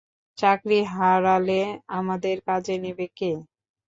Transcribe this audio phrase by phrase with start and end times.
[0.37, 1.61] চাকরি হারালে
[1.97, 3.31] আমাদের কাজে নিবে কে?